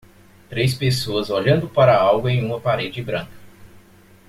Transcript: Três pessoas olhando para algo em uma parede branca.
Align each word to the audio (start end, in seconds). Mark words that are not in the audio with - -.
Três 0.49 0.73
pessoas 0.73 1.29
olhando 1.29 1.69
para 1.69 1.95
algo 1.95 2.27
em 2.27 2.43
uma 2.43 2.59
parede 2.59 3.03
branca. 3.03 3.29